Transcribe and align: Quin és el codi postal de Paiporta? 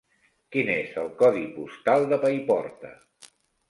Quin 0.55 0.71
és 0.77 0.95
el 1.03 1.13
codi 1.21 1.45
postal 1.59 2.09
de 2.15 2.23
Paiporta? 2.27 2.99